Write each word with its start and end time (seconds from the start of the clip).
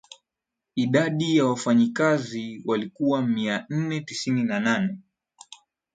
idadi 0.75 1.37
ya 1.37 1.45
wafanyakazi 1.45 2.61
walikuwa 2.65 3.21
mia 3.21 3.65
nane 3.69 4.01
tisini 4.01 4.43
na 4.43 4.59
nane 4.59 4.97